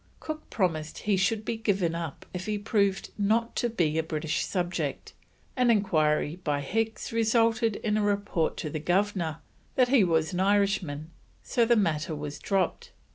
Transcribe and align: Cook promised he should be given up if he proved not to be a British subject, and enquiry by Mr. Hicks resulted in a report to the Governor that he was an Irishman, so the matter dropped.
Cook 0.19 0.49
promised 0.49 0.97
he 0.97 1.15
should 1.15 1.45
be 1.45 1.57
given 1.57 1.93
up 1.93 2.25
if 2.33 2.47
he 2.47 2.57
proved 2.57 3.11
not 3.19 3.55
to 3.57 3.69
be 3.69 3.99
a 3.99 4.01
British 4.01 4.43
subject, 4.43 5.13
and 5.55 5.69
enquiry 5.69 6.37
by 6.37 6.59
Mr. 6.59 6.63
Hicks 6.65 7.11
resulted 7.11 7.75
in 7.75 7.97
a 7.97 8.01
report 8.03 8.57
to 8.57 8.71
the 8.71 8.79
Governor 8.79 9.41
that 9.75 9.89
he 9.89 10.03
was 10.03 10.33
an 10.33 10.39
Irishman, 10.39 11.11
so 11.43 11.65
the 11.65 11.75
matter 11.75 12.15
dropped. 12.41 12.93